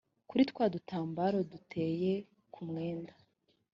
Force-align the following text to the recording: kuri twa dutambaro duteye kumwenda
kuri 0.29 0.43
twa 0.51 0.65
dutambaro 0.73 1.37
duteye 1.51 2.13
kumwenda 2.53 3.13